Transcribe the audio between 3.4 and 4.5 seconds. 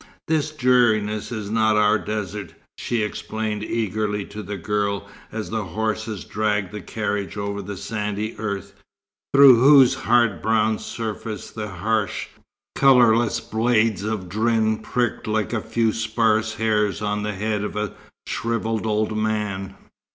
eagerly to